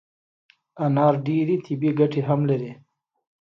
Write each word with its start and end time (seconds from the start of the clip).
انار 0.85 1.13
ډیري 1.27 1.55
طبي 1.65 1.89
ګټي 1.99 2.21
هم 2.27 2.39
لري 2.49 2.71